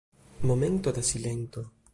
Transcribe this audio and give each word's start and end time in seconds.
Momento 0.49 0.87
da 0.95 1.03
silento. 1.11 1.59